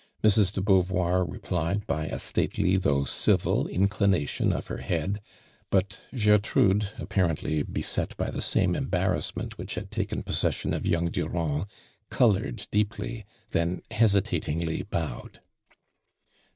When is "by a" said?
1.85-2.17